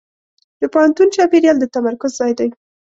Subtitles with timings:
[0.59, 2.49] د پوهنتون چاپېریال د تمرکز ځای دی.